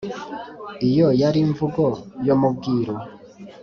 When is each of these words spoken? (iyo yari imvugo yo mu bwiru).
(iyo 0.89 1.07
yari 1.21 1.39
imvugo 1.45 1.83
yo 2.27 2.35
mu 2.41 2.49
bwiru). 2.55 2.95